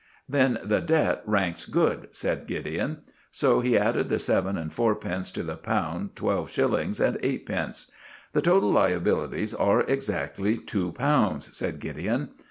[0.27, 3.01] "Then the debt ranks good," said Gideon.
[3.31, 7.91] So he added the seven and fourpence to the one pound twelve shillings and eightpence.
[8.33, 12.29] "The total liabilities are exactly two pounds," said Gideon.